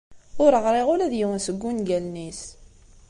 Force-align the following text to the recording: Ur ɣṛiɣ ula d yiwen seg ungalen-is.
Ur 0.43 0.51
ɣṛiɣ 0.65 0.87
ula 0.93 1.11
d 1.11 1.13
yiwen 1.17 1.39
seg 1.45 1.63
ungalen-is. 1.69 2.41